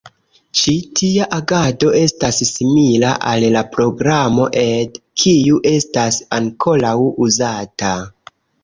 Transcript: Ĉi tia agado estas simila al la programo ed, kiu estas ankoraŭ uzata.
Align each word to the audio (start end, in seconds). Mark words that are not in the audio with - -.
Ĉi 0.59 0.71
tia 0.99 1.27
agado 1.37 1.91
estas 1.99 2.39
simila 2.53 3.13
al 3.33 3.47
la 3.59 3.63
programo 3.77 4.49
ed, 4.65 4.99
kiu 5.25 5.63
estas 5.77 6.23
ankoraŭ 6.41 6.99
uzata. 7.29 7.97